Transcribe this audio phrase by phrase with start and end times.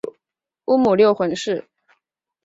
[0.65, 1.67] 母乌六浑氏。